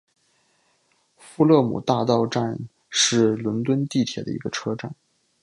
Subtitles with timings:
[1.15, 2.57] 富勒姆大道站
[2.89, 4.95] 是伦敦地铁的一个车站。